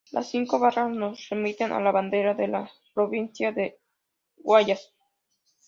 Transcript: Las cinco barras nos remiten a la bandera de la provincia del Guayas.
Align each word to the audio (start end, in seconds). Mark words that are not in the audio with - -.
Las 0.09 0.31
cinco 0.31 0.57
barras 0.57 0.89
nos 0.89 1.29
remiten 1.29 1.71
a 1.71 1.79
la 1.79 1.91
bandera 1.91 2.33
de 2.33 2.47
la 2.47 2.71
provincia 2.95 3.51
del 3.51 3.75
Guayas. 4.37 4.91